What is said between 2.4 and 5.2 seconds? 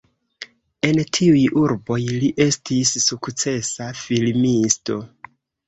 estis sukcesa filmisto.